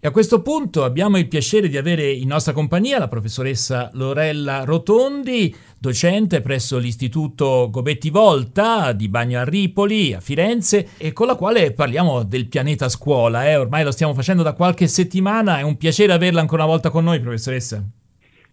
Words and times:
E 0.00 0.06
a 0.06 0.12
questo 0.12 0.42
punto 0.42 0.84
abbiamo 0.84 1.18
il 1.18 1.26
piacere 1.26 1.68
di 1.68 1.76
avere 1.76 2.08
in 2.08 2.28
nostra 2.28 2.52
compagnia 2.52 3.00
la 3.00 3.08
professoressa 3.08 3.90
Lorella 3.94 4.62
Rotondi, 4.62 5.52
docente 5.76 6.40
presso 6.40 6.78
l'Istituto 6.78 7.68
Gobetti 7.68 8.08
Volta 8.08 8.92
di 8.92 9.08
Bagno 9.08 9.40
a 9.40 9.44
Ripoli, 9.44 10.14
a 10.14 10.20
Firenze, 10.20 10.90
e 10.98 11.12
con 11.12 11.26
la 11.26 11.34
quale 11.34 11.72
parliamo 11.72 12.22
del 12.22 12.46
pianeta 12.46 12.88
scuola. 12.88 13.48
Eh? 13.48 13.56
Ormai 13.56 13.82
lo 13.82 13.90
stiamo 13.90 14.14
facendo 14.14 14.44
da 14.44 14.52
qualche 14.52 14.86
settimana, 14.86 15.58
è 15.58 15.62
un 15.62 15.76
piacere 15.76 16.12
averla 16.12 16.40
ancora 16.40 16.62
una 16.62 16.70
volta 16.70 16.90
con 16.90 17.02
noi, 17.02 17.18
professoressa. 17.18 17.84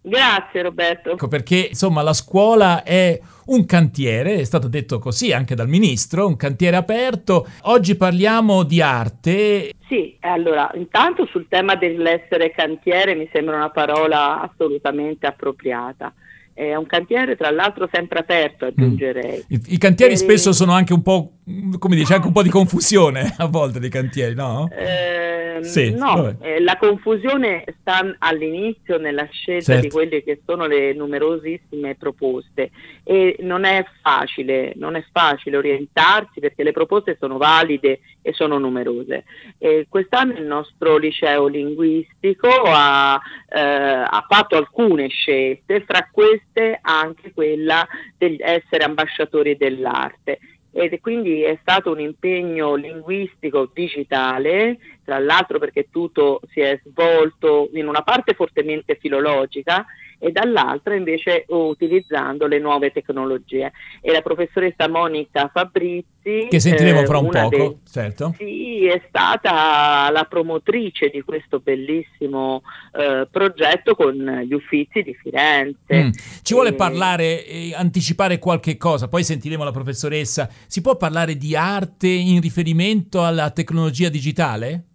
Grazie 0.08 0.62
Roberto. 0.62 1.12
Ecco 1.12 1.28
perché 1.28 1.68
insomma 1.70 2.04
la 2.04 2.14
scuola 2.14 2.84
è 2.84 3.20
un 3.46 3.66
cantiere, 3.66 4.36
è 4.36 4.44
stato 4.44 4.68
detto 4.68 5.00
così 5.00 5.34
anche 5.34 5.56
dal 5.56 5.68
ministro, 5.68 6.28
un 6.28 6.36
cantiere 6.36 6.76
aperto. 6.76 7.48
Oggi 7.64 7.96
parliamo 7.96 8.62
di 8.64 8.82
arte. 8.82 9.74
Sì, 9.88 10.16
allora 10.20 10.70
intanto 10.76 11.26
sul 11.26 11.48
tema 11.48 11.76
dell'essere 11.76 12.52
cantiere 12.52 13.16
mi 13.16 13.28
sembra 13.34 13.56
una 13.56 13.72
parola 13.72 14.42
assolutamente 14.42 15.26
appropriata. 15.26 16.14
È 16.56 16.74
un 16.74 16.86
cantiere 16.86 17.36
tra 17.36 17.52
l'altro 17.52 17.90
sempre 17.92 18.20
aperto, 18.20 18.66
aggiungerei. 18.66 19.40
Mm. 19.40 19.56
I, 19.56 19.62
I, 19.74 19.78
cantieri 19.78 20.14
e... 20.14 20.16
spesso 20.16 20.54
sono 20.54 20.72
anche 20.72 20.94
un 20.94 21.02
po', 21.02 21.40
come 21.78 21.98
dice, 21.98 22.14
anche 22.14 22.28
un 22.28 22.34
po' 22.34 22.44
di 22.44 22.50
confusione 22.50 23.36
a 23.38 23.48
volte 23.48 23.80
dei 23.80 23.90
cantieri, 23.90 24.36
no? 24.36 24.70
Eh 24.72 25.26
sì, 25.62 25.92
no, 25.92 26.36
eh, 26.42 26.62
la 26.62 26.78
confusione 26.78 27.64
sta 27.80 28.16
all'inizio 28.20 28.98
nella 28.98 29.28
scelta 29.32 29.74
certo. 29.74 29.82
di 29.82 29.90
quelle 29.90 30.24
che 30.24 30.42
sono 30.46 30.66
le 30.66 30.94
numerosissime 30.94 31.96
proposte 31.96 32.72
e 33.08 33.36
non 33.42 33.66
è 33.66 33.86
facile, 34.02 34.74
non 34.78 34.96
è 34.96 35.06
facile 35.12 35.58
orientarsi 35.58 36.40
perché 36.40 36.64
le 36.64 36.72
proposte 36.72 37.16
sono 37.20 37.38
valide 37.38 38.00
e 38.24 38.34
sono 38.34 38.58
numerose. 38.58 39.26
E 39.60 39.86
quest'anno 39.88 40.34
il 40.34 40.46
nostro 40.46 40.98
liceo 40.98 41.46
linguistico 41.46 42.50
ha, 42.66 43.22
eh, 43.48 43.60
ha 43.60 44.26
fatto 44.28 44.58
alcune 44.58 45.08
scelte, 45.08 45.82
fra 45.82 46.10
queste 46.12 46.80
anche 46.82 47.32
quella 47.32 47.88
di 48.18 48.38
essere 48.40 48.84
ambasciatori 48.84 49.56
dell'arte 49.56 50.40
ed 50.78 51.00
quindi 51.00 51.42
è 51.42 51.58
stato 51.62 51.92
un 51.92 52.02
impegno 52.02 52.76
linguistico 52.76 53.72
digitale, 53.74 54.78
tra 55.06 55.20
l'altro 55.20 55.60
perché 55.60 55.88
tutto 55.92 56.42
si 56.52 56.60
è 56.60 56.82
svolto 56.84 57.70
in 57.74 57.88
una 57.88 58.02
parte 58.02 58.34
fortemente 58.34 58.98
filologica 59.00 59.86
e 60.18 60.32
dall'altra 60.32 60.96
invece 60.96 61.46
utilizzando 61.50 62.48
le 62.48 62.60
nuove 62.60 62.92
tecnologie. 62.92 63.72
E 64.02 64.12
la 64.12 64.22
professoressa 64.22 64.88
Monica 64.88 65.50
Fabrizi, 65.54 66.48
che 66.50 66.60
sentiremo 66.60 67.02
eh, 67.02 67.06
fra 67.06 67.18
un 67.20 67.30
poco, 67.30 67.50
de- 67.50 67.78
certo. 67.90 68.34
Sì, 68.38 68.86
è 68.86 69.02
stata 69.08 70.10
la 70.12 70.24
promotrice 70.24 71.10
di 71.10 71.22
questo 71.22 71.60
bellissimo 71.60 72.64
eh, 72.94 73.28
progetto 73.30 73.96
con 73.96 74.16
gli 74.48 74.54
Uffizi 74.54 75.04
di 75.04 75.14
Firenze. 75.14 76.06
Mm. 76.06 76.10
Ci 76.42 76.54
vuole 76.54 76.70
e... 76.70 76.74
parlare, 76.74 77.46
eh, 77.46 77.74
anticipare 77.76 78.40
qualche 78.40 78.78
cosa, 78.78 79.08
poi 79.08 79.24
sentiremo 79.24 79.64
la 79.64 79.72
professoressa. 79.72 80.50
Si 80.66 80.82
può 80.82 80.96
parlare 80.96 81.36
di 81.36 81.56
arte 81.56 82.08
in 82.08 82.42
riferimento 82.42 83.24
alla 83.24 83.52
tecnologia 83.52 84.10
digitale? 84.10 84.86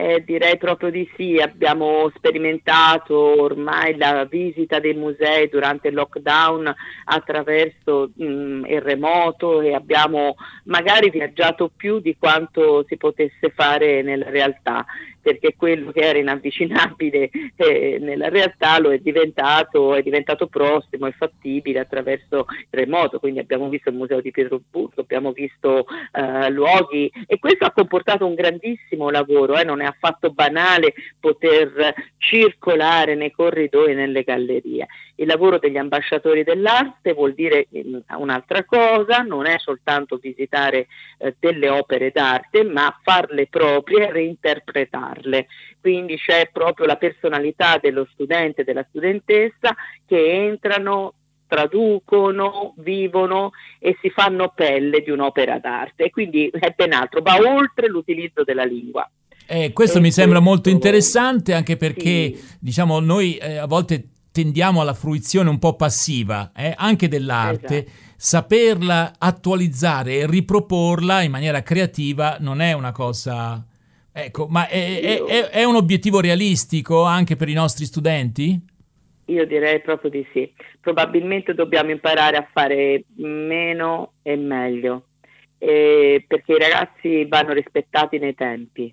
Eh, 0.00 0.22
direi 0.24 0.56
proprio 0.58 0.90
di 0.90 1.10
sì, 1.16 1.38
abbiamo 1.38 2.08
sperimentato 2.14 3.16
ormai 3.16 3.96
la 3.96 4.24
visita 4.26 4.78
dei 4.78 4.94
musei 4.94 5.48
durante 5.48 5.88
il 5.88 5.94
lockdown 5.94 6.72
attraverso 7.06 8.12
mh, 8.14 8.24
mm, 8.24 8.64
il 8.66 8.80
remoto 8.80 9.60
e 9.60 9.74
abbiamo 9.74 10.36
magari 10.66 11.10
viaggiato 11.10 11.68
più 11.76 11.98
di 11.98 12.14
quanto 12.16 12.84
si 12.86 12.96
potesse 12.96 13.50
fare 13.52 14.02
nella 14.02 14.30
realtà 14.30 14.86
perché 15.28 15.54
quello 15.56 15.92
che 15.92 16.00
era 16.00 16.18
inavvicinabile 16.18 17.28
eh, 17.56 17.98
nella 18.00 18.30
realtà 18.30 18.78
lo 18.78 18.90
è 18.92 18.98
diventato, 18.98 19.94
è 19.94 20.00
diventato 20.00 20.46
prossimo 20.46 21.06
e 21.06 21.12
fattibile 21.12 21.80
attraverso 21.80 22.46
il 22.48 22.66
remoto, 22.70 23.18
quindi 23.18 23.40
abbiamo 23.40 23.68
visto 23.68 23.90
il 23.90 23.96
museo 23.96 24.22
di 24.22 24.30
Pietroburgo, 24.30 25.02
abbiamo 25.02 25.32
visto 25.32 25.84
eh, 26.12 26.48
luoghi 26.50 27.12
e 27.26 27.38
questo 27.38 27.66
ha 27.66 27.72
comportato 27.72 28.24
un 28.24 28.34
grandissimo 28.34 29.10
lavoro, 29.10 29.58
eh, 29.58 29.64
non 29.64 29.82
è 29.82 29.84
affatto 29.84 30.30
banale 30.30 30.94
poter 31.20 31.94
circolare 32.16 33.14
nei 33.14 33.30
corridoi 33.30 33.92
e 33.92 33.94
nelle 33.94 34.22
gallerie. 34.22 34.86
Il 35.16 35.26
lavoro 35.26 35.58
degli 35.58 35.76
ambasciatori 35.76 36.44
dell'arte 36.44 37.12
vuol 37.12 37.34
dire 37.34 37.66
mm, 37.76 37.98
un'altra 38.16 38.64
cosa, 38.64 39.18
non 39.18 39.46
è 39.46 39.58
soltanto 39.58 40.16
visitare 40.16 40.86
eh, 41.18 41.34
delle 41.38 41.68
opere 41.68 42.12
d'arte, 42.12 42.62
ma 42.62 42.96
farle 43.02 43.46
proprie 43.48 44.06
e 44.06 44.12
reinterpretarle. 44.12 45.17
Quindi 45.80 46.16
c'è 46.16 46.50
proprio 46.52 46.86
la 46.86 46.96
personalità 46.96 47.78
dello 47.80 48.06
studente 48.12 48.62
e 48.62 48.64
della 48.64 48.86
studentessa 48.88 49.74
che 50.06 50.32
entrano 50.32 51.14
traducono, 51.48 52.74
vivono 52.76 53.50
e 53.80 53.96
si 54.00 54.10
fanno 54.10 54.52
pelle 54.54 55.00
di 55.00 55.10
un'opera 55.10 55.58
d'arte 55.58 56.04
e 56.04 56.10
quindi 56.10 56.48
è 56.52 56.72
ben 56.76 56.92
altro, 56.92 57.22
va 57.22 57.36
oltre 57.36 57.88
l'utilizzo 57.88 58.44
della 58.44 58.64
lingua. 58.64 59.10
Eh, 59.46 59.72
questo 59.72 59.96
e 59.96 60.00
mi 60.00 60.08
questo... 60.08 60.20
sembra 60.20 60.40
molto 60.40 60.68
interessante 60.68 61.54
anche 61.54 61.78
perché 61.78 62.34
sì. 62.34 62.56
diciamo, 62.60 63.00
noi 63.00 63.36
eh, 63.36 63.56
a 63.56 63.66
volte 63.66 64.10
tendiamo 64.30 64.82
alla 64.82 64.92
fruizione 64.92 65.48
un 65.48 65.58
po' 65.58 65.74
passiva 65.74 66.52
eh, 66.54 66.74
anche 66.76 67.08
dell'arte. 67.08 67.86
Esatto. 67.86 68.06
Saperla 68.20 69.14
attualizzare 69.16 70.18
e 70.18 70.26
riproporla 70.26 71.22
in 71.22 71.30
maniera 71.30 71.62
creativa 71.62 72.36
non 72.40 72.60
è 72.60 72.72
una 72.72 72.92
cosa... 72.92 73.64
Ecco, 74.20 74.48
ma 74.48 74.66
è, 74.66 75.00
è, 75.00 75.22
è, 75.22 75.44
è 75.50 75.64
un 75.64 75.76
obiettivo 75.76 76.20
realistico 76.20 77.04
anche 77.04 77.36
per 77.36 77.48
i 77.48 77.52
nostri 77.52 77.84
studenti? 77.84 78.60
Io 79.26 79.46
direi 79.46 79.80
proprio 79.80 80.10
di 80.10 80.26
sì. 80.32 80.52
Probabilmente 80.80 81.54
dobbiamo 81.54 81.90
imparare 81.92 82.36
a 82.36 82.48
fare 82.52 83.04
meno 83.16 84.14
e 84.22 84.34
meglio, 84.34 85.04
eh, 85.58 86.24
perché 86.26 86.52
i 86.52 86.58
ragazzi 86.58 87.26
vanno 87.26 87.52
rispettati 87.52 88.18
nei 88.18 88.34
tempi, 88.34 88.92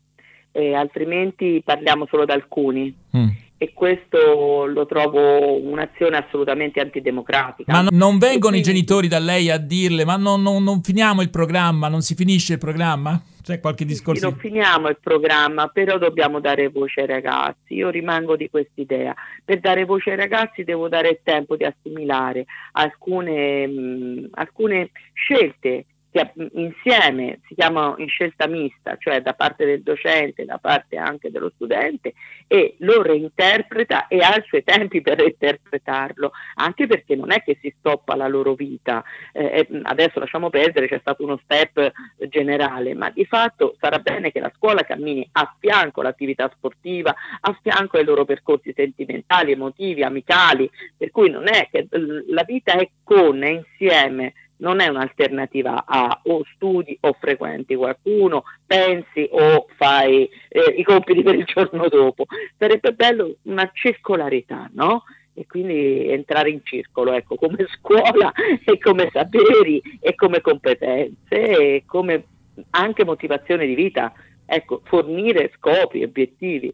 eh, 0.52 0.75
altrimenti 0.75 1.62
parliamo 1.66 2.06
solo 2.06 2.25
da 2.25 2.34
alcuni. 2.34 2.96
Mm 3.18 3.44
e 3.58 3.74
questo 3.74 4.66
lo 4.66 4.86
trovo 4.86 5.62
un'azione 5.62 6.18
assolutamente 6.18 6.82
antidemocratica. 6.82 7.72
Ma 7.72 7.88
non 7.90 8.18
vengono 8.18 8.52
quindi... 8.52 8.60
i 8.60 8.74
genitori 8.74 9.08
da 9.08 9.20
lei 9.20 9.50
a 9.50 9.58
dirle 9.58 10.04
ma 10.04 10.18
non, 10.18 10.42
non, 10.42 10.64
non, 10.64 10.82
finiamo 10.82 11.22
il 11.22 11.30
programma, 11.30 11.88
non 11.88 12.02
si 12.02 12.16
finisce 12.16 12.54
il 12.54 12.60
programma? 12.60 13.22
C'è 13.42 13.60
qualche 13.60 13.86
discorso? 13.86 14.26
Sì, 14.26 14.32
non 14.32 14.40
finiamo 14.40 14.90
il 14.90 14.98
programma, 15.00 15.68
però 15.68 16.00
dobbiamo 16.00 16.40
dare 16.40 16.70
voce 16.70 17.02
ai 17.02 17.08
ragazzi. 17.08 17.76
Io 17.76 17.90
rimango 17.90 18.36
di 18.36 18.50
quest'idea. 18.50 19.14
Per 19.44 19.60
dare 19.60 19.86
voce 19.86 20.10
ai 20.10 20.16
ragazzi 20.16 20.64
devo 20.64 20.90
dare 20.90 21.10
il 21.10 21.20
tempo 21.22 21.56
di 21.56 21.64
assimilare 21.64 22.46
alcune, 22.72 23.68
mh, 23.68 24.30
alcune 24.32 24.90
scelte 25.14 25.86
che 26.16 26.31
insieme 26.53 27.40
si 27.46 27.56
chiama 27.56 27.94
in 27.98 28.08
scelta 28.08 28.48
mista, 28.48 28.96
cioè 28.98 29.22
da 29.22 29.34
parte 29.34 29.66
del 29.66 29.84
docente, 29.84 30.46
da 30.46 30.58
parte 30.59 30.96
anche 30.96 31.30
dello 31.30 31.52
studente, 31.53 32.14
e 32.48 32.76
lo 32.80 33.02
reinterpreta 33.02 34.08
e 34.08 34.20
ha 34.20 34.34
i 34.38 34.44
suoi 34.48 34.64
tempi 34.64 35.02
per 35.02 35.18
reinterpretarlo, 35.18 36.31
anche 36.56 36.88
perché 36.88 37.18
non 37.18 37.34
è 37.34 37.44
che 37.44 37.58
si 37.59 37.74
stoppa 37.78 38.16
la 38.16 38.30
loro 38.30 38.53
vita. 38.53 39.03
Eh, 39.34 39.68
adesso 39.84 40.20
lasciamo 40.20 40.50
perdere, 40.50 40.88
c'è 40.88 41.00
stato 41.00 41.22
uno 41.22 41.38
step 41.44 41.92
generale, 42.30 42.94
ma 42.94 43.09
di 43.09 43.26
fatto 43.26 43.76
sarà 43.82 44.00
bene 44.00 44.32
che 44.32 44.40
la 44.40 44.52
scuola 44.56 44.84
cammini 44.84 45.28
a 45.34 45.53
fianco 45.59 46.00
all'attività 46.00 46.50
sportiva, 46.56 47.14
a 47.42 47.59
fianco 47.62 47.97
ai 47.97 48.06
loro 48.06 48.24
percorsi 48.24 48.72
sentimentali, 48.74 49.52
emotivi, 49.52 50.02
amicali, 50.02 50.70
per 50.96 51.12
cui 51.12 51.30
non 51.30 51.50
è 51.50 51.68
che 51.70 51.88
la 52.28 52.44
vita 52.44 52.72
è 52.78 52.90
con, 53.03 53.44
è 53.44 53.50
insieme 53.50 54.34
non 54.58 54.80
è 54.80 54.88
un'alternativa 54.88 55.86
a 55.86 56.22
o 56.24 56.44
studi 56.54 56.98
o 57.02 57.14
frequenti 57.20 57.76
qualcuno, 57.76 58.44
pensi 58.66 59.28
o 59.32 59.68
fai 59.76 60.30
eh, 60.48 60.74
i 60.78 60.84
compiti 60.84 61.24
per 61.24 61.36
il 61.36 61.46
giorno 61.46 61.88
dopo. 61.88 62.26
Sarebbe 62.58 62.94
bello 62.94 63.35
una 63.44 63.70
circolarità, 63.74 64.70
no? 64.74 65.03
E 65.34 65.46
quindi 65.47 66.09
entrare 66.09 66.50
in 66.50 66.62
circolo, 66.64 67.12
ecco, 67.12 67.35
come 67.35 67.66
scuola 67.78 68.32
e 68.64 68.78
come 68.79 69.09
saperi 69.12 69.82
e 70.00 70.16
come 70.16 70.40
competenze 70.40 71.16
e 71.29 71.84
come 71.85 72.24
anche 72.70 73.03
motivazione 73.03 73.66
di 73.66 73.76
vita, 73.76 74.14
ecco, 74.46 74.82
fornire 74.85 75.52
scopi, 75.58 76.03
obiettivi. 76.03 76.74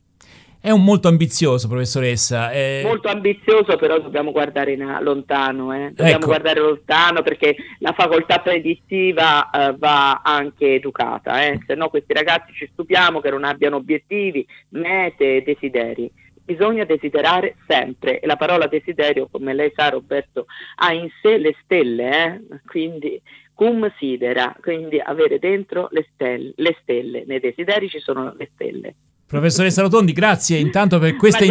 È 0.64 0.70
un 0.70 0.84
molto 0.84 1.08
ambizioso, 1.08 1.68
professoressa. 1.68 2.52
È... 2.52 2.82
Molto 2.84 3.08
ambizioso, 3.08 3.78
però 3.78 4.00
dobbiamo 4.00 4.32
guardare 4.32 4.74
in, 4.74 5.00
lontano. 5.02 5.74
Eh? 5.74 5.88
Dobbiamo 5.88 6.18
ecco. 6.18 6.26
guardare 6.28 6.60
lontano 6.60 7.24
perché 7.24 7.56
la 7.80 7.94
facoltà 7.94 8.38
predittiva 8.42 9.50
eh, 9.50 9.76
va 9.76 10.22
anche 10.24 10.76
educata, 10.76 11.44
eh? 11.44 11.60
se 11.66 11.74
no 11.74 11.90
questi 11.90 12.14
ragazzi 12.14 12.54
ci 12.54 12.70
stupiamo 12.72 13.20
che 13.22 13.32
non 13.32 13.44
abbiano 13.44 13.78
obiettivi, 13.78 14.46
mete 14.70 15.42
desideri. 15.42 16.12
Bisogna 16.46 16.86
desiderare 16.86 17.56
sempre 17.66 18.20
e 18.20 18.28
la 18.28 18.36
parola 18.36 18.68
desiderio, 18.68 19.30
come 19.32 19.56
lei 19.56 19.72
sa 19.76 19.90
Roberto, 19.90 20.46
ha 20.76 20.94
in 20.94 21.10
sé 21.24 21.40
le 21.40 21.56
stelle, 21.64 22.24
eh? 22.24 22.60
quindi 22.68 23.20
cum 23.56 23.92
sidera, 23.98 24.56
quindi 24.62 25.00
avere 25.00 25.40
dentro 25.40 25.88
le 25.90 26.08
stelle, 26.14 26.52
le 26.56 26.78
stelle, 26.84 27.24
nei 27.26 27.40
desideri 27.40 27.90
ci 27.90 28.00
sono 28.00 28.36
le 28.38 28.50
stelle. 28.54 28.96
Professoressa 29.32 29.82
Rotondi, 29.82 30.12
grazie 30.12 30.58
intanto 30.58 31.00
per 31.00 31.16
questa, 31.16 31.46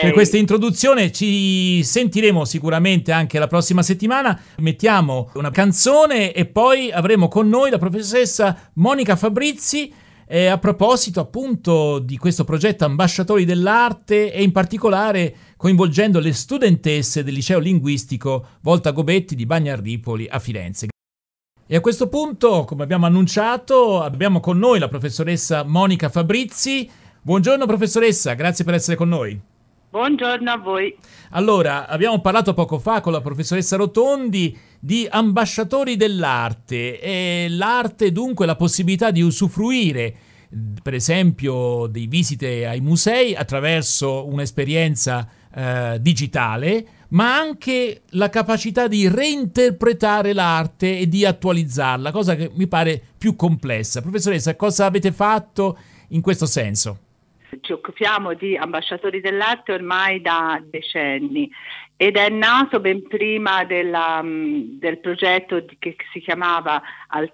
per 0.00 0.12
questa, 0.12 0.36
introduzione. 0.36 1.10
Ci 1.10 1.82
sentiremo 1.82 2.44
sicuramente 2.44 3.10
anche 3.10 3.40
la 3.40 3.48
prossima 3.48 3.82
settimana. 3.82 4.40
Mettiamo 4.58 5.30
una 5.34 5.50
canzone 5.50 6.32
e 6.32 6.46
poi 6.46 6.92
avremo 6.92 7.26
con 7.26 7.48
noi 7.48 7.70
la 7.70 7.78
professoressa 7.78 8.70
Monica 8.74 9.16
Fabrizi. 9.16 9.92
Eh, 10.28 10.46
a 10.46 10.58
proposito 10.58 11.18
appunto 11.18 11.98
di 11.98 12.16
questo 12.16 12.44
progetto 12.44 12.84
Ambasciatori 12.84 13.44
dell'Arte 13.44 14.32
e 14.32 14.44
in 14.44 14.52
particolare 14.52 15.34
coinvolgendo 15.56 16.20
le 16.20 16.32
studentesse 16.32 17.24
del 17.24 17.34
liceo 17.34 17.58
linguistico 17.58 18.50
Volta 18.60 18.92
Gobetti 18.92 19.34
di 19.34 19.46
Bagnarripoli 19.46 20.28
a 20.30 20.38
Firenze. 20.38 20.86
E 21.66 21.74
a 21.74 21.80
questo 21.80 22.08
punto, 22.08 22.62
come 22.64 22.84
abbiamo 22.84 23.06
annunciato, 23.06 24.00
abbiamo 24.00 24.38
con 24.38 24.56
noi 24.56 24.78
la 24.78 24.86
professoressa 24.86 25.64
Monica 25.64 26.08
Fabrizi. 26.08 26.88
Buongiorno 27.26 27.66
professoressa, 27.66 28.34
grazie 28.34 28.64
per 28.64 28.74
essere 28.74 28.96
con 28.96 29.08
noi. 29.08 29.36
Buongiorno 29.90 30.48
a 30.48 30.58
voi. 30.58 30.96
Allora, 31.30 31.88
abbiamo 31.88 32.20
parlato 32.20 32.54
poco 32.54 32.78
fa 32.78 33.00
con 33.00 33.10
la 33.10 33.20
professoressa 33.20 33.74
Rotondi 33.74 34.56
di 34.78 35.08
ambasciatori 35.10 35.96
dell'arte 35.96 37.00
e 37.00 37.48
l'arte 37.50 38.12
dunque 38.12 38.46
la 38.46 38.54
possibilità 38.54 39.10
di 39.10 39.22
usufruire 39.22 40.14
per 40.80 40.94
esempio 40.94 41.88
dei 41.88 42.06
visite 42.06 42.64
ai 42.64 42.80
musei 42.80 43.34
attraverso 43.34 44.24
un'esperienza 44.28 45.28
eh, 45.52 45.98
digitale 46.00 46.86
ma 47.08 47.36
anche 47.36 48.02
la 48.10 48.28
capacità 48.28 48.86
di 48.86 49.08
reinterpretare 49.08 50.32
l'arte 50.32 51.00
e 51.00 51.08
di 51.08 51.24
attualizzarla, 51.24 52.12
cosa 52.12 52.36
che 52.36 52.52
mi 52.54 52.68
pare 52.68 53.02
più 53.18 53.34
complessa. 53.34 54.00
Professoressa, 54.00 54.54
cosa 54.54 54.86
avete 54.86 55.10
fatto 55.10 55.76
in 56.10 56.20
questo 56.20 56.46
senso? 56.46 57.00
Ci 57.60 57.72
occupiamo 57.72 58.34
di 58.34 58.56
ambasciatori 58.56 59.20
dell'arte 59.20 59.72
ormai 59.72 60.20
da 60.20 60.60
decenni 60.62 61.50
ed 61.96 62.16
è 62.16 62.28
nato 62.28 62.80
ben 62.80 63.06
prima 63.06 63.64
della, 63.64 64.20
mm, 64.22 64.78
del 64.78 64.98
progetto 64.98 65.64
che 65.78 65.96
si 66.12 66.20
chiamava 66.20 66.82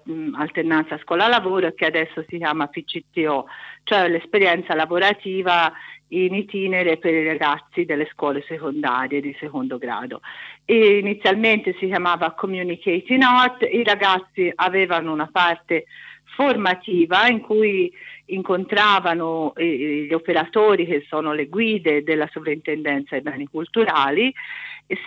mm, 0.09 0.35
Alternanza 0.35 0.97
Scuola-Lavoro 0.99 1.67
e 1.67 1.73
che 1.73 1.85
adesso 1.85 2.23
si 2.27 2.37
chiama 2.37 2.67
PCTO, 2.67 3.47
cioè 3.83 4.07
l'esperienza 4.07 4.73
lavorativa 4.73 5.73
in 6.09 6.33
itinere 6.35 6.97
per 6.97 7.13
i 7.13 7.25
ragazzi 7.25 7.85
delle 7.85 8.07
scuole 8.11 8.43
secondarie 8.47 9.19
di 9.19 9.35
secondo 9.39 9.77
grado. 9.77 10.21
E 10.63 10.99
inizialmente 10.99 11.75
si 11.79 11.87
chiamava 11.87 12.31
Communicating 12.31 13.21
Art, 13.21 13.67
i 13.69 13.83
ragazzi 13.83 14.51
avevano 14.55 15.11
una 15.11 15.29
parte 15.31 15.85
formativa 16.35 17.27
in 17.27 17.41
cui 17.41 17.91
incontravano 18.25 19.53
eh, 19.55 20.05
gli 20.07 20.13
operatori 20.13 20.85
che 20.85 21.05
sono 21.07 21.33
le 21.33 21.47
guide 21.47 22.03
della 22.03 22.27
sovrintendenza 22.31 23.15
ai 23.15 23.21
beni 23.21 23.47
culturali 23.47 24.33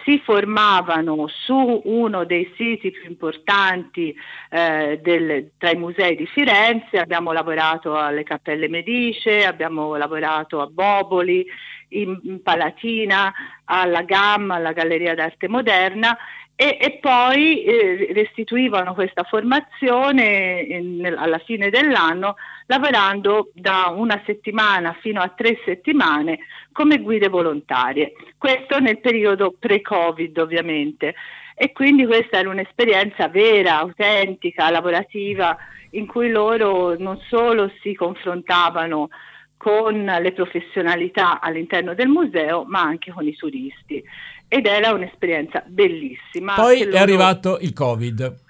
si 0.04 0.18
formavano 0.24 1.26
su 1.28 1.82
uno 1.84 2.24
dei 2.24 2.50
siti 2.56 2.90
più 2.90 3.08
importanti 3.08 4.14
eh, 4.50 4.98
del, 5.02 5.50
tra 5.58 5.70
i 5.70 5.76
musei 5.76 6.16
di 6.16 6.26
Firenze, 6.26 6.98
abbiamo 6.98 7.32
lavorato 7.32 7.94
alle 7.96 8.22
Cappelle 8.22 8.68
Medice, 8.68 9.44
abbiamo 9.44 9.94
lavorato 9.96 10.60
a 10.60 10.66
Boboli, 10.66 11.46
in, 11.90 12.18
in 12.24 12.42
Palatina, 12.42 13.32
alla 13.64 14.02
Gamma, 14.02 14.56
alla 14.56 14.72
Galleria 14.72 15.14
d'Arte 15.14 15.48
Moderna 15.48 16.16
e, 16.58 16.78
e 16.80 16.98
poi 17.02 17.64
eh, 17.64 18.08
restituivano 18.14 18.94
questa 18.94 19.24
formazione 19.24 20.64
in, 20.66 20.96
nel, 20.96 21.14
alla 21.16 21.38
fine 21.38 21.68
dell'anno 21.68 22.36
lavorando 22.66 23.50
da 23.52 23.92
una 23.94 24.20
settimana 24.24 24.96
fino 25.00 25.20
a 25.20 25.28
tre 25.28 25.58
settimane 25.66 26.38
come 26.72 26.98
guide 26.98 27.28
volontarie. 27.28 28.12
Questo 28.38 28.80
nel 28.80 29.00
periodo 29.00 29.54
pre-Covid 29.58 30.38
ovviamente. 30.38 31.14
E 31.54 31.72
quindi 31.72 32.06
questa 32.06 32.38
era 32.38 32.48
un'esperienza 32.48 33.28
vera, 33.28 33.78
autentica, 33.78 34.70
lavorativa, 34.70 35.56
in 35.90 36.06
cui 36.06 36.30
loro 36.30 36.96
non 36.98 37.18
solo 37.28 37.70
si 37.82 37.94
confrontavano 37.94 39.08
con 39.56 40.04
le 40.04 40.32
professionalità 40.32 41.40
all'interno 41.40 41.94
del 41.94 42.08
museo, 42.08 42.64
ma 42.64 42.82
anche 42.82 43.12
con 43.12 43.26
i 43.26 43.34
turisti 43.34 44.02
ed 44.48 44.66
era 44.66 44.92
un'esperienza 44.92 45.62
bellissima. 45.66 46.54
Poi 46.54 46.82
è 46.82 46.98
arrivato 46.98 47.58
il 47.60 47.72
Covid. 47.72 48.44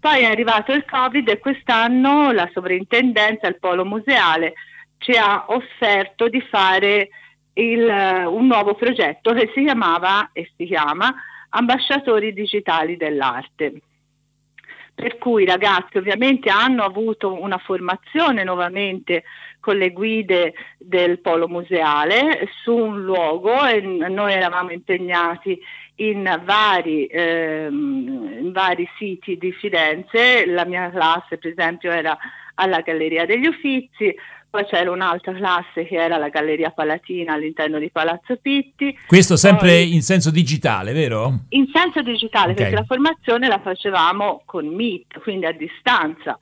Poi 0.00 0.20
è 0.20 0.24
arrivato 0.24 0.72
il 0.72 0.84
Covid 0.84 1.28
e 1.28 1.38
quest'anno 1.38 2.32
la 2.32 2.48
sovrintendenza, 2.52 3.46
il 3.46 3.58
polo 3.58 3.84
museale, 3.84 4.54
ci 4.98 5.12
ha 5.12 5.44
offerto 5.48 6.28
di 6.28 6.40
fare 6.40 7.08
il, 7.54 8.24
un 8.26 8.46
nuovo 8.46 8.74
progetto 8.74 9.32
che 9.32 9.50
si 9.54 9.62
chiamava 9.62 10.30
e 10.32 10.50
si 10.56 10.64
chiama 10.64 11.14
Ambasciatori 11.50 12.32
Digitali 12.32 12.96
dell'Arte. 12.96 13.74
Per 14.94 15.18
cui 15.18 15.42
i 15.42 15.46
ragazzi 15.46 15.96
ovviamente 15.96 16.50
hanno 16.50 16.84
avuto 16.84 17.40
una 17.40 17.58
formazione 17.58 18.44
nuovamente 18.44 19.24
con 19.58 19.76
le 19.76 19.90
guide 19.90 20.54
del 20.78 21.20
polo 21.20 21.48
museale 21.48 22.48
su 22.62 22.76
un 22.76 23.02
luogo 23.02 23.64
e 23.64 23.80
noi 23.80 24.32
eravamo 24.32 24.70
impegnati 24.70 25.58
in 25.96 26.40
vari, 26.44 27.06
ehm, 27.06 28.38
in 28.42 28.52
vari 28.52 28.88
siti 28.98 29.36
di 29.38 29.52
Firenze, 29.52 30.46
la 30.46 30.64
mia 30.64 30.90
classe 30.90 31.38
per 31.38 31.52
esempio 31.52 31.90
era 31.90 32.18
alla 32.54 32.80
Galleria 32.80 33.26
degli 33.26 33.46
Uffizi, 33.46 34.14
poi 34.52 34.66
c'era 34.66 34.90
un'altra 34.90 35.32
classe 35.32 35.86
che 35.86 35.96
era 35.96 36.18
la 36.18 36.28
Galleria 36.28 36.70
Palatina 36.70 37.32
all'interno 37.32 37.78
di 37.78 37.90
Palazzo 37.90 38.36
Pitti. 38.36 38.96
Questo 39.06 39.36
sempre 39.36 39.68
poi, 39.68 39.94
in 39.94 40.02
senso 40.02 40.30
digitale, 40.30 40.92
vero? 40.92 41.44
In 41.50 41.70
senso 41.72 42.02
digitale, 42.02 42.52
okay. 42.52 42.56
perché 42.56 42.74
la 42.74 42.84
formazione 42.84 43.48
la 43.48 43.60
facevamo 43.60 44.42
con 44.44 44.66
Meet, 44.66 45.20
quindi 45.20 45.46
a 45.46 45.52
distanza 45.52 46.38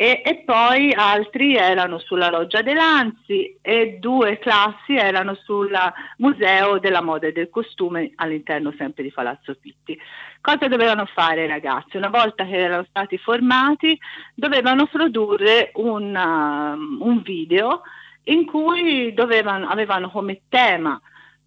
e, 0.00 0.22
e, 0.24 0.44
poi 0.44 0.92
altri 0.92 1.56
erano 1.56 1.98
sulla 1.98 2.30
Loggia 2.30 2.62
Delanzi 2.62 3.58
e 3.60 3.98
due 3.98 4.38
classi 4.38 4.94
erano 4.94 5.34
sul 5.34 5.76
Museo 6.18 6.78
della 6.78 7.02
Moda 7.02 7.26
e 7.26 7.32
del 7.32 7.50
Costume 7.50 8.12
all'interno 8.14 8.72
sempre 8.78 9.02
di 9.02 9.10
Palazzo 9.10 9.56
Pitti. 9.60 9.98
Cosa 10.40 10.68
dovevano 10.68 11.04
fare 11.06 11.46
i 11.46 11.48
ragazzi? 11.48 11.96
Una 11.96 12.10
volta 12.10 12.44
che 12.44 12.56
erano 12.56 12.86
stati 12.88 13.18
formati 13.18 13.98
dovevano 14.36 14.86
produrre 14.86 15.72
un, 15.74 16.14
uh, 16.14 17.04
un 17.04 17.20
video 17.22 17.82
in 18.26 18.46
cui 18.46 19.12
dovevano, 19.12 19.66
avevano 19.66 20.10
come 20.10 20.42
tema 20.48 21.00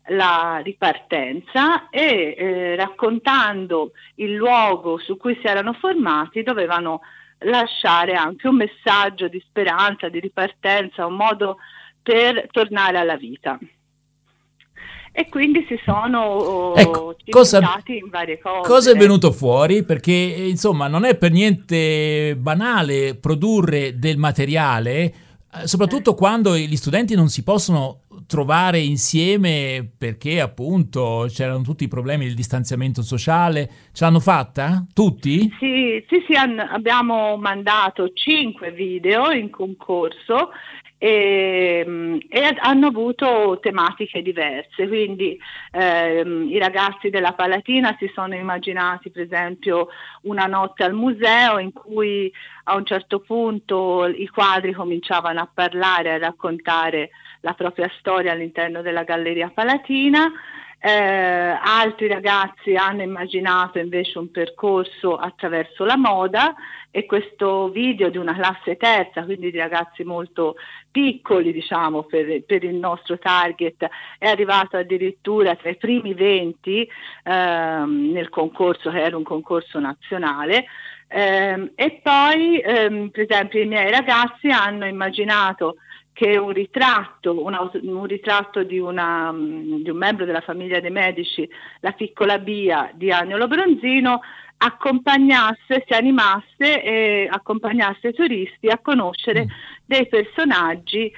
la 0.07 0.59
ripartenza 0.61 1.87
e 1.89 2.35
eh, 2.37 2.75
raccontando 2.75 3.91
il 4.15 4.33
luogo 4.33 4.97
su 4.97 5.15
cui 5.15 5.37
si 5.39 5.47
erano 5.47 5.71
formati 5.71 6.43
dovevano 6.43 6.99
lasciare 7.43 8.13
anche 8.13 8.47
un 8.47 8.55
messaggio 8.55 9.27
di 9.27 9.43
speranza, 9.47 10.09
di 10.09 10.19
ripartenza, 10.19 11.05
un 11.05 11.15
modo 11.15 11.57
per 12.01 12.47
tornare 12.51 12.97
alla 12.97 13.17
vita. 13.17 13.57
E 15.13 15.27
quindi 15.27 15.65
si 15.67 15.77
sono 15.83 16.73
ecco, 16.73 17.17
cosa, 17.29 17.57
in 17.87 18.09
varie 18.09 18.39
cose. 18.39 18.67
Cosa 18.67 18.91
è 18.91 18.95
venuto 18.95 19.31
fuori? 19.33 19.83
Perché 19.83 20.11
insomma 20.11 20.87
non 20.87 21.03
è 21.03 21.17
per 21.17 21.31
niente 21.31 22.35
banale 22.37 23.15
produrre 23.15 23.99
del 23.99 24.17
materiale, 24.17 25.13
eh, 25.53 25.67
soprattutto 25.67 26.11
eh. 26.11 26.15
quando 26.15 26.55
gli 26.55 26.77
studenti 26.77 27.13
non 27.13 27.27
si 27.27 27.43
possono 27.43 28.00
trovare 28.31 28.79
insieme 28.79 29.91
perché 29.97 30.39
appunto 30.39 31.25
c'erano 31.27 31.63
tutti 31.63 31.83
i 31.83 31.89
problemi 31.89 32.23
del 32.23 32.33
distanziamento 32.33 33.01
sociale. 33.01 33.69
Ce 33.91 34.05
l'hanno 34.05 34.21
fatta? 34.21 34.85
Tutti? 34.93 35.53
Sì, 35.59 36.01
sì, 36.07 36.23
sì 36.25 36.35
abbiamo 36.37 37.35
mandato 37.35 38.13
cinque 38.13 38.71
video 38.71 39.31
in 39.31 39.49
concorso 39.49 40.51
e, 40.97 41.83
ehm, 41.85 42.19
e, 42.29 42.55
hanno 42.59 42.87
avuto 42.87 43.57
tematiche 43.59 44.21
diverse, 44.21 44.87
quindi 44.87 45.37
ehm, 45.71 46.47
i 46.49 46.57
ragazzi 46.57 47.09
della 47.09 47.33
Palatina 47.33 47.97
si 47.99 48.09
sono 48.13 48.35
immaginati 48.35 49.09
per 49.09 49.23
esempio 49.23 49.87
una 50.21 50.45
notte 50.45 50.83
al 50.83 50.93
museo 50.93 51.57
in 51.57 51.73
cui 51.73 52.31
a 52.65 52.75
un 52.75 52.85
certo 52.85 53.19
punto 53.19 54.05
i 54.05 54.27
quadri 54.27 54.71
cominciavano 54.71 55.41
a 55.41 55.49
parlare, 55.51 56.13
a 56.13 56.17
raccontare 56.17 57.09
la 57.41 57.53
propria 57.53 57.89
storia 57.99 58.31
all'interno 58.31 58.81
della 58.81 59.03
Galleria 59.03 59.51
Palatina. 59.53 60.31
Eh, 60.83 60.89
altri 60.89 62.07
ragazzi 62.07 62.73
hanno 62.73 63.03
immaginato 63.03 63.77
invece 63.77 64.17
un 64.17 64.31
percorso 64.31 65.15
attraverso 65.15 65.85
la 65.85 65.95
moda 65.95 66.55
e 66.89 67.05
questo 67.05 67.69
video 67.69 68.09
di 68.09 68.17
una 68.17 68.33
classe 68.33 68.77
terza, 68.77 69.23
quindi 69.23 69.51
di 69.51 69.59
ragazzi 69.59 70.03
molto 70.03 70.55
piccoli 70.89 71.51
diciamo 71.53 72.03
per, 72.03 72.43
per 72.45 72.63
il 72.63 72.73
nostro 72.73 73.19
target, 73.19 73.87
è 74.17 74.27
arrivato 74.27 74.75
addirittura 74.75 75.55
tra 75.55 75.69
i 75.69 75.77
primi 75.77 76.15
20 76.15 76.89
ehm, 77.25 78.11
nel 78.11 78.29
concorso 78.29 78.89
che 78.89 79.01
era 79.01 79.15
un 79.15 79.23
concorso 79.23 79.79
nazionale. 79.79 80.65
Eh, 81.07 81.73
e 81.75 81.99
poi, 82.01 82.59
ehm, 82.59 83.09
per 83.09 83.27
esempio, 83.29 83.61
i 83.61 83.67
miei 83.67 83.91
ragazzi 83.91 84.49
hanno 84.49 84.85
immaginato 84.85 85.75
che 86.13 86.37
un 86.37 86.51
ritratto, 86.51 87.43
una, 87.43 87.69
un, 87.81 88.05
ritratto 88.05 88.63
di, 88.63 88.79
una, 88.79 89.33
di, 89.33 89.89
un 89.89 89.97
membro 89.97 90.25
della 90.25 90.41
famiglia 90.41 90.79
dei 90.79 90.91
medici, 90.91 91.47
la 91.79 91.91
piccola 91.93 92.37
Bia 92.37 92.91
di 92.93 93.11
Agnolo 93.11 93.47
Bronzino, 93.47 94.21
accompagnasse, 94.57 95.83
si 95.87 95.93
animasse 95.93 96.83
e 96.83 97.27
accompagnasse 97.29 98.09
i 98.09 98.13
turisti 98.13 98.67
a 98.67 98.79
conoscere 98.79 99.45
mm. 99.45 99.49
dei 99.85 100.07
personaggi 100.07 101.11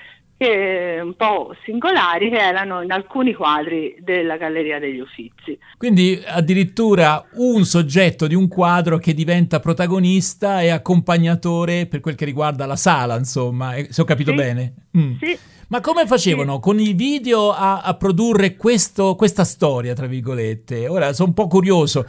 che, 0.44 1.00
un 1.02 1.16
po' 1.16 1.56
singolari 1.64 2.30
che 2.30 2.38
erano 2.38 2.82
in 2.82 2.92
alcuni 2.92 3.34
quadri 3.34 3.96
della 4.00 4.36
Galleria 4.36 4.80
degli 4.80 5.00
Uffizi. 5.00 5.58
Quindi 5.78 6.22
addirittura 6.26 7.24
un 7.36 7.64
soggetto 7.64 8.28
di 8.28 8.36
un 8.36 8.48
quadro 8.48 8.98
che 8.98 9.14
diventa 9.14 9.60
protagonista 9.60 10.62
e 10.62 10.70
accompagnatore 10.70 11.86
per 11.86 12.02
quel 12.02 12.16
che 12.16 12.26
riguarda 12.26 12.66
la 12.66 12.76
sala, 12.76 13.18
insomma, 13.18 13.74
se 13.90 14.02
ho 14.02 14.06
capito 14.06 14.32
sì. 14.32 14.36
bene. 14.36 14.74
Mm. 14.98 15.14
Sì. 15.20 15.38
Ma 15.70 15.82
come 15.82 16.06
facevano 16.06 16.56
sì. 16.56 16.60
con 16.60 16.80
i 16.80 16.94
video 16.94 17.52
a, 17.52 17.82
a 17.82 17.96
produrre 17.96 18.56
questo, 18.56 19.16
questa 19.16 19.44
storia, 19.44 19.94
tra 19.94 20.06
virgolette? 20.06 20.88
Ora 20.88 21.14
sono 21.14 21.30
un 21.30 21.34
po' 21.34 21.48
curioso. 21.48 22.06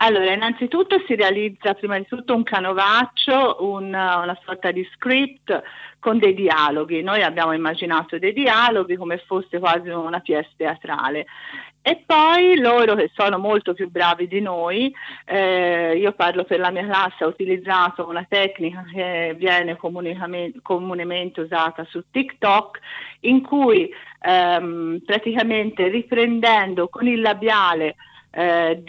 Allora, 0.00 0.32
innanzitutto 0.32 1.02
si 1.08 1.16
realizza 1.16 1.74
prima 1.74 1.98
di 1.98 2.06
tutto 2.06 2.32
un 2.32 2.44
canovaccio, 2.44 3.56
una, 3.60 4.18
una 4.18 4.38
sorta 4.44 4.70
di 4.70 4.88
script 4.94 5.60
con 5.98 6.18
dei 6.18 6.34
dialoghi. 6.34 7.02
Noi 7.02 7.22
abbiamo 7.22 7.52
immaginato 7.52 8.16
dei 8.16 8.32
dialoghi 8.32 8.94
come 8.94 9.18
fosse 9.26 9.58
quasi 9.58 9.88
una 9.88 10.20
pièce 10.20 10.50
teatrale. 10.56 11.26
E 11.82 12.04
poi 12.06 12.60
loro 12.60 12.94
che 12.94 13.10
sono 13.12 13.38
molto 13.38 13.74
più 13.74 13.90
bravi 13.90 14.28
di 14.28 14.40
noi, 14.40 14.94
eh, 15.24 15.96
io 15.96 16.12
parlo 16.12 16.44
per 16.44 16.60
la 16.60 16.70
mia 16.70 16.84
classe, 16.84 17.24
ho 17.24 17.28
utilizzato 17.28 18.06
una 18.06 18.24
tecnica 18.28 18.84
che 18.92 19.34
viene 19.36 19.76
comunemente 19.76 21.40
usata 21.40 21.84
su 21.88 22.04
TikTok, 22.08 22.78
in 23.20 23.42
cui 23.42 23.92
ehm, 24.20 25.00
praticamente 25.04 25.88
riprendendo 25.88 26.88
con 26.88 27.08
il 27.08 27.20
labiale 27.20 27.96
eh, 28.30 28.82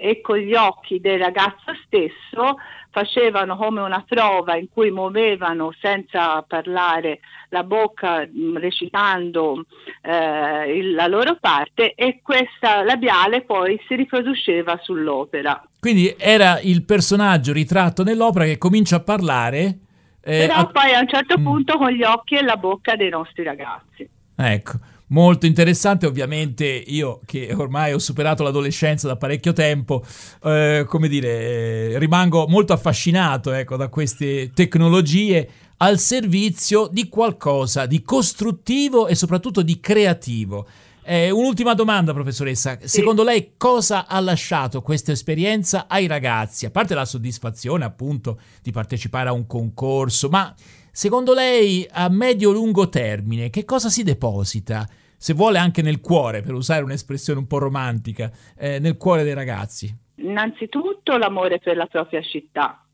e 0.00 0.20
con 0.22 0.38
gli 0.38 0.54
occhi 0.54 1.00
del 1.00 1.18
ragazzo 1.18 1.72
stesso 1.84 2.56
facevano 2.90 3.56
come 3.56 3.82
una 3.82 4.02
prova 4.08 4.56
in 4.56 4.68
cui 4.72 4.90
muovevano 4.90 5.70
senza 5.78 6.40
parlare 6.42 7.20
la 7.50 7.62
bocca 7.62 8.26
mh, 8.26 8.56
recitando 8.56 9.66
eh, 10.00 10.78
il, 10.78 10.94
la 10.94 11.06
loro 11.06 11.36
parte 11.38 11.92
e 11.94 12.20
questa 12.22 12.82
labiale 12.82 13.42
poi 13.42 13.78
si 13.86 13.96
riproduceva 13.96 14.78
sull'opera. 14.82 15.62
Quindi 15.78 16.14
era 16.18 16.58
il 16.60 16.84
personaggio 16.84 17.52
ritratto 17.52 18.02
nell'opera 18.02 18.46
che 18.46 18.56
comincia 18.56 18.96
a 18.96 19.00
parlare. 19.00 19.78
Eh, 20.22 20.46
Però 20.46 20.54
a... 20.54 20.66
poi 20.66 20.94
a 20.94 21.00
un 21.00 21.08
certo 21.08 21.38
mm. 21.38 21.44
punto 21.44 21.76
con 21.76 21.90
gli 21.90 22.02
occhi 22.02 22.36
e 22.36 22.42
la 22.42 22.56
bocca 22.56 22.96
dei 22.96 23.10
nostri 23.10 23.44
ragazzi. 23.44 24.08
Ecco 24.34 24.78
molto 25.08 25.46
interessante. 25.46 26.06
Ovviamente 26.06 26.64
io 26.64 27.20
che 27.24 27.52
ormai 27.54 27.92
ho 27.92 27.98
superato 27.98 28.42
l'adolescenza 28.42 29.06
da 29.06 29.16
parecchio 29.16 29.52
tempo, 29.52 30.04
eh, 30.42 30.84
come 30.86 31.08
dire, 31.08 31.92
eh, 31.92 31.98
rimango 31.98 32.46
molto 32.48 32.72
affascinato 32.72 33.52
ecco, 33.52 33.76
da 33.76 33.88
queste 33.88 34.50
tecnologie 34.52 35.48
al 35.78 35.98
servizio 35.98 36.88
di 36.90 37.08
qualcosa 37.08 37.84
di 37.84 38.02
costruttivo 38.02 39.06
e 39.08 39.14
soprattutto 39.14 39.62
di 39.62 39.78
creativo. 39.78 40.66
Eh, 41.08 41.30
un'ultima 41.30 41.74
domanda, 41.74 42.12
professoressa. 42.12 42.78
Secondo 42.82 43.22
sì. 43.22 43.28
lei 43.28 43.52
cosa 43.56 44.08
ha 44.08 44.18
lasciato 44.18 44.82
questa 44.82 45.12
esperienza 45.12 45.86
ai 45.86 46.08
ragazzi? 46.08 46.66
A 46.66 46.70
parte 46.70 46.94
la 46.94 47.04
soddisfazione, 47.04 47.84
appunto, 47.84 48.40
di 48.60 48.72
partecipare 48.72 49.28
a 49.28 49.32
un 49.32 49.46
concorso, 49.46 50.28
ma 50.28 50.52
Secondo 50.96 51.34
lei, 51.34 51.86
a 51.92 52.08
medio-lungo 52.08 52.88
termine, 52.88 53.50
che 53.50 53.66
cosa 53.66 53.90
si 53.90 54.02
deposita, 54.02 54.88
se 55.18 55.34
vuole 55.34 55.58
anche 55.58 55.82
nel 55.82 56.00
cuore, 56.00 56.40
per 56.40 56.54
usare 56.54 56.84
un'espressione 56.84 57.38
un 57.38 57.46
po' 57.46 57.58
romantica, 57.58 58.30
eh, 58.56 58.78
nel 58.78 58.96
cuore 58.96 59.22
dei 59.22 59.34
ragazzi? 59.34 59.94
Innanzitutto 60.14 61.18
l'amore 61.18 61.58
per 61.58 61.76
la 61.76 61.84
propria 61.84 62.22
città, 62.22 62.85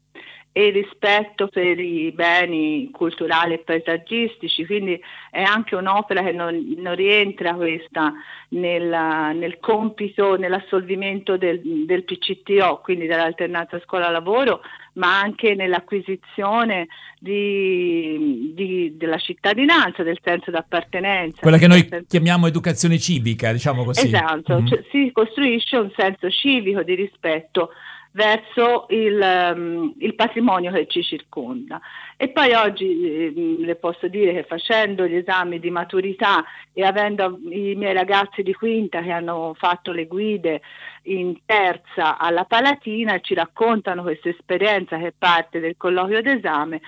e 0.55 0.69
rispetto 0.69 1.49
per 1.49 1.81
i 1.81 2.13
beni 2.13 2.91
culturali 2.93 3.55
e 3.55 3.59
paesaggistici, 3.59 4.67
quindi 4.67 5.01
è 5.31 5.41
anche 5.41 5.75
un'opera 5.75 6.23
che 6.23 6.33
non, 6.33 6.75
non 6.77 6.95
rientra 6.95 7.55
questa 7.55 8.13
nel, 8.51 9.35
nel, 9.35 9.59
compito, 9.61 10.37
nell'assolvimento 10.37 11.39
del, 11.39 11.61
del, 11.87 12.05
PCTO, 12.05 12.81
quindi 12.85 13.07
dell'alternanza 13.07 13.81
scuola-lavoro, 13.81 14.61
ma 14.95 15.19
anche 15.21 15.55
nell'acquisizione 15.55 16.89
di, 17.19 18.53
di, 18.55 18.95
della 18.99 19.17
cittadinanza, 19.17 20.03
del 20.03 20.19
senso 20.23 20.51
d'appartenenza. 20.51 21.41
Quella 21.41 21.57
che 21.57 21.67
noi 21.67 21.89
chiamiamo 22.07 22.47
educazione 22.47 22.99
civica, 22.99 23.53
diciamo 23.53 23.85
così. 23.85 24.07
Esatto, 24.07 24.57
mm-hmm. 24.57 24.67
cioè, 24.67 24.85
si 24.91 25.11
costruisce 25.15 25.79
un 25.79 25.91
senso 25.97 26.29
civico 26.29 26.83
di 26.83 26.95
rispetto 26.95 27.71
verso 28.13 28.87
il, 28.91 29.19
um, 29.55 29.95
il, 29.99 30.15
patrimonio 30.15 30.71
che 30.71 30.87
ci 30.87 31.03
circonda. 31.03 31.81
E 32.17 32.29
poi 32.29 32.53
oggi 32.53 32.85
eh, 33.05 33.33
le 33.59 33.75
posso 33.77 34.09
dire 34.09 34.33
che 34.33 34.45
facendo 34.45 35.07
gli 35.07 35.17
esami 35.17 35.59
di 35.59 35.71
maturità 35.71 36.45
e 36.73 36.85
avendo 36.85 37.39
i 37.51 37.75
miei 37.75 37.95
ragazzi 37.95 38.43
di 38.43 38.53
quinta 38.53 39.01
che 39.01 39.11
hanno 39.11 39.55
fatto 39.57 39.93
le 39.93 40.07
guide 40.07 40.61
in 41.05 41.39
terza 41.45 42.19
alla 42.19 42.45
Palatina 42.45 43.15
e 43.15 43.21
ci 43.23 43.35
raccontano 43.35 44.03
questa 44.03 44.29
esperienza 44.29 44.99
che 44.99 45.09
è 45.09 45.15
parte 45.17 45.59
del 45.59 45.77
colloquio 45.77 46.21
d'esame, 46.21 46.81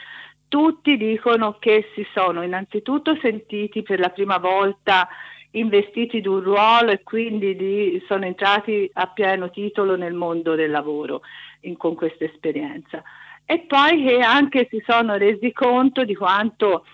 tutti 0.48 0.96
dicono 0.96 1.56
che 1.58 1.90
si 1.94 2.06
sono 2.14 2.42
innanzitutto 2.42 3.18
sentiti 3.20 3.82
per 3.82 3.98
la 3.98 4.10
prima 4.10 4.38
volta 4.38 5.08
investiti 5.54 6.20
di 6.20 6.28
un 6.28 6.40
ruolo 6.40 6.90
e 6.90 7.02
quindi 7.02 7.56
di, 7.56 8.02
sono 8.06 8.24
entrati 8.24 8.88
a 8.94 9.06
pieno 9.08 9.50
titolo 9.50 9.96
nel 9.96 10.14
mondo 10.14 10.54
del 10.54 10.70
lavoro 10.70 11.22
in, 11.60 11.76
con 11.76 11.94
questa 11.94 12.24
esperienza. 12.24 13.02
E 13.44 13.60
poi 13.60 14.02
che 14.02 14.20
anche 14.20 14.66
si 14.70 14.82
sono 14.86 15.16
resi 15.16 15.52
conto 15.52 16.04
di 16.04 16.14
quanto 16.14 16.84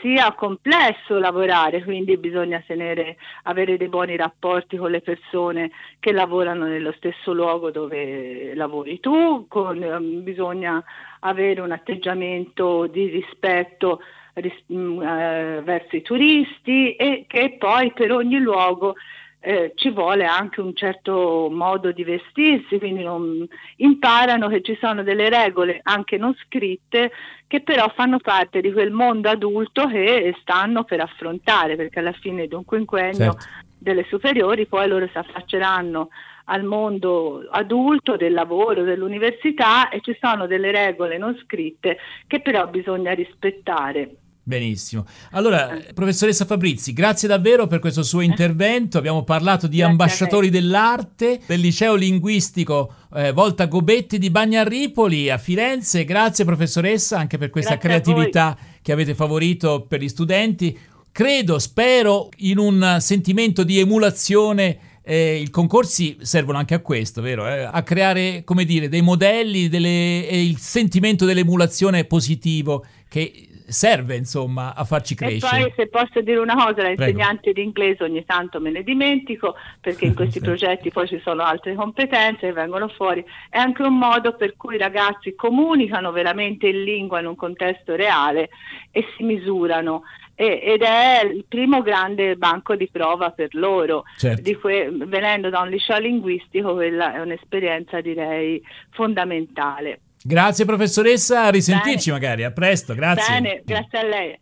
sia 0.00 0.32
complesso 0.34 1.18
lavorare, 1.18 1.82
quindi 1.82 2.16
bisogna 2.16 2.62
tenere, 2.66 3.16
avere 3.44 3.76
dei 3.76 3.88
buoni 3.88 4.16
rapporti 4.16 4.76
con 4.76 4.90
le 4.90 5.00
persone 5.00 5.70
che 5.98 6.12
lavorano 6.12 6.66
nello 6.66 6.92
stesso 6.96 7.32
luogo 7.32 7.70
dove 7.70 8.54
lavori 8.54 9.00
tu, 9.00 9.46
con, 9.48 9.82
um, 9.82 10.22
bisogna 10.22 10.82
avere 11.20 11.60
un 11.60 11.72
atteggiamento 11.72 12.86
di 12.86 13.06
rispetto 13.06 14.00
verso 14.36 15.96
i 15.96 16.02
turisti 16.02 16.94
e 16.94 17.24
che 17.26 17.56
poi 17.58 17.92
per 17.92 18.12
ogni 18.12 18.38
luogo 18.38 18.94
eh, 19.40 19.72
ci 19.76 19.90
vuole 19.90 20.24
anche 20.24 20.60
un 20.60 20.74
certo 20.74 21.48
modo 21.50 21.92
di 21.92 22.04
vestirsi, 22.04 22.78
quindi 22.78 23.02
non, 23.02 23.46
imparano 23.76 24.48
che 24.48 24.60
ci 24.60 24.76
sono 24.80 25.02
delle 25.02 25.28
regole 25.28 25.78
anche 25.84 26.18
non 26.18 26.34
scritte 26.44 27.12
che 27.46 27.60
però 27.60 27.90
fanno 27.94 28.18
parte 28.18 28.60
di 28.60 28.72
quel 28.72 28.90
mondo 28.90 29.28
adulto 29.28 29.86
che 29.86 30.34
stanno 30.40 30.84
per 30.84 31.00
affrontare, 31.00 31.76
perché 31.76 32.00
alla 32.00 32.12
fine 32.12 32.46
di 32.46 32.54
un 32.54 32.64
quinquennio 32.64 33.32
certo. 33.32 33.46
delle 33.78 34.04
superiori 34.08 34.66
poi 34.66 34.88
loro 34.88 35.06
si 35.06 35.16
affacceranno 35.16 36.08
al 36.46 36.64
mondo 36.64 37.46
adulto 37.50 38.16
del 38.16 38.32
lavoro, 38.32 38.82
dell'università 38.82 39.88
e 39.88 40.00
ci 40.00 40.16
sono 40.20 40.46
delle 40.46 40.72
regole 40.72 41.18
non 41.18 41.36
scritte 41.44 41.98
che 42.26 42.40
però 42.40 42.66
bisogna 42.66 43.12
rispettare. 43.12 44.10
Benissimo. 44.48 45.04
Allora, 45.32 45.76
eh. 45.76 45.92
professoressa 45.92 46.44
Fabrizi, 46.44 46.92
grazie 46.92 47.26
davvero 47.26 47.66
per 47.66 47.80
questo 47.80 48.04
suo 48.04 48.20
intervento. 48.20 48.96
Abbiamo 48.96 49.24
parlato 49.24 49.66
di 49.66 49.78
grazie 49.78 49.90
ambasciatori 49.90 50.50
dell'arte 50.50 51.40
del 51.44 51.58
liceo 51.58 51.96
linguistico 51.96 52.94
eh, 53.12 53.32
Volta 53.32 53.66
Gobetti 53.66 54.18
di 54.18 54.30
Bagnarripoli 54.30 55.30
a 55.30 55.36
Firenze. 55.36 56.04
Grazie 56.04 56.44
professoressa 56.44 57.18
anche 57.18 57.38
per 57.38 57.50
questa 57.50 57.76
grazie 57.76 57.88
creatività 57.88 58.56
che 58.82 58.92
avete 58.92 59.16
favorito 59.16 59.84
per 59.88 60.00
gli 60.00 60.08
studenti. 60.08 60.78
Credo, 61.10 61.58
spero, 61.58 62.28
in 62.36 62.58
un 62.58 62.98
sentimento 63.00 63.64
di 63.64 63.80
emulazione 63.80 64.78
eh, 65.02 65.36
i 65.36 65.50
concorsi 65.50 66.18
servono 66.20 66.58
anche 66.58 66.74
a 66.74 66.80
questo, 66.80 67.22
vero? 67.22 67.48
Eh? 67.48 67.62
A 67.62 67.82
creare, 67.84 68.42
come 68.44 68.64
dire, 68.64 68.88
dei 68.88 69.02
modelli 69.02 69.68
delle, 69.68 70.28
e 70.28 70.44
il 70.44 70.58
sentimento 70.58 71.24
dell'emulazione 71.24 72.04
positivo 72.04 72.84
che 73.08 73.48
serve 73.68 74.16
insomma 74.16 74.74
a 74.74 74.84
farci 74.84 75.14
crescere. 75.14 75.56
E 75.56 75.60
poi 75.60 75.72
se 75.76 75.88
posso 75.88 76.20
dire 76.20 76.38
una 76.38 76.54
cosa, 76.54 76.82
da 76.82 76.90
insegnante 76.90 77.52
di 77.52 77.62
inglese 77.62 78.04
ogni 78.04 78.24
tanto 78.24 78.60
me 78.60 78.70
ne 78.70 78.82
dimentico 78.82 79.54
perché 79.80 80.06
in 80.06 80.14
questi 80.16 80.38
sì. 80.38 80.44
progetti 80.44 80.90
poi 80.90 81.08
ci 81.08 81.20
sono 81.22 81.42
altre 81.42 81.74
competenze 81.74 82.46
che 82.46 82.52
vengono 82.52 82.88
fuori, 82.88 83.24
è 83.48 83.58
anche 83.58 83.82
un 83.82 83.96
modo 83.98 84.34
per 84.36 84.56
cui 84.56 84.76
i 84.76 84.78
ragazzi 84.78 85.34
comunicano 85.34 86.12
veramente 86.12 86.68
in 86.68 86.82
lingua 86.84 87.20
in 87.20 87.26
un 87.26 87.34
contesto 87.34 87.94
reale 87.96 88.50
e 88.90 89.04
si 89.16 89.24
misurano 89.24 90.02
ed 90.38 90.82
è 90.82 91.24
il 91.24 91.46
primo 91.48 91.80
grande 91.80 92.36
banco 92.36 92.76
di 92.76 92.90
prova 92.90 93.30
per 93.30 93.54
loro. 93.54 94.04
Certo. 94.18 94.58
Que- 94.58 94.90
venendo 94.92 95.48
da 95.48 95.60
un 95.60 95.70
liceo 95.70 95.98
linguistico, 95.98 96.74
quella 96.74 97.14
è 97.14 97.20
un'esperienza 97.20 98.02
direi 98.02 98.62
fondamentale. 98.90 100.00
Grazie 100.26 100.64
professoressa, 100.64 101.44
a 101.44 101.50
risentirci 101.50 102.10
Bene. 102.10 102.20
magari, 102.20 102.44
a 102.44 102.50
presto, 102.50 102.94
grazie. 102.94 103.40
Bene, 103.40 103.62
grazie 103.64 103.98
a 103.98 104.02
lei. 104.02 104.40